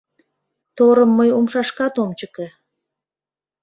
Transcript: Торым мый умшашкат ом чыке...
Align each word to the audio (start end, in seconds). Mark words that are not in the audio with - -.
Торым 0.77 1.09
мый 1.19 1.29
умшашкат 1.37 1.95
ом 2.03 2.09
чыке... 2.19 2.47